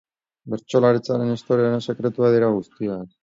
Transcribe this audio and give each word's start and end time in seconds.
Bertsolaritzaren 0.53 1.29
historiaren 1.35 1.85
sekretuak 1.89 2.35
dira 2.39 2.53
guztiak. 2.59 3.07